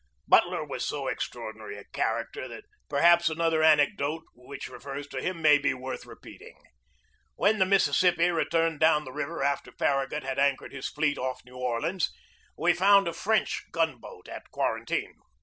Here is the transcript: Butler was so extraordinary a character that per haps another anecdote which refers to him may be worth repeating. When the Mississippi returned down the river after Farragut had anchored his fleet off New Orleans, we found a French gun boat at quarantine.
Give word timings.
Butler 0.27 0.65
was 0.65 0.83
so 0.83 1.07
extraordinary 1.07 1.77
a 1.77 1.83
character 1.83 2.47
that 2.47 2.63
per 2.89 3.01
haps 3.01 3.29
another 3.29 3.61
anecdote 3.61 4.23
which 4.33 4.67
refers 4.67 5.05
to 5.09 5.21
him 5.21 5.43
may 5.43 5.59
be 5.59 5.75
worth 5.75 6.07
repeating. 6.07 6.57
When 7.35 7.59
the 7.59 7.67
Mississippi 7.67 8.29
returned 8.31 8.79
down 8.79 9.05
the 9.05 9.11
river 9.13 9.43
after 9.43 9.71
Farragut 9.71 10.23
had 10.23 10.39
anchored 10.39 10.73
his 10.73 10.89
fleet 10.89 11.19
off 11.19 11.45
New 11.45 11.57
Orleans, 11.57 12.11
we 12.57 12.73
found 12.73 13.07
a 13.07 13.13
French 13.13 13.65
gun 13.71 13.97
boat 13.99 14.27
at 14.27 14.49
quarantine. 14.49 15.19